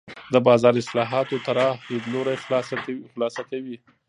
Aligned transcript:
د 0.33 0.35
بازار 0.47 0.73
اصلاحاتو 0.83 1.35
طراح 1.47 1.75
لیدلوری 1.91 2.35
خلاصه 3.33 3.39
کوي. 3.51 3.75